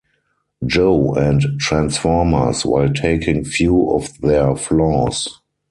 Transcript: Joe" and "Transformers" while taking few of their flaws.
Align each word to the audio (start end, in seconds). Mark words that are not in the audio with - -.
Joe" 0.65 1.13
and 1.13 1.59
"Transformers" 1.59 2.65
while 2.65 2.91
taking 2.91 3.45
few 3.45 3.91
of 3.91 4.19
their 4.19 4.55
flaws. 4.55 5.27